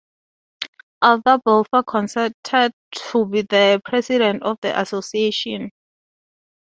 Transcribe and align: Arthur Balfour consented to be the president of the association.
Arthur 1.03 1.37
Balfour 1.45 1.83
consented 1.83 2.33
to 2.91 3.25
be 3.27 3.43
the 3.43 3.79
president 3.85 4.41
of 4.41 4.57
the 4.63 4.81
association. 4.81 5.69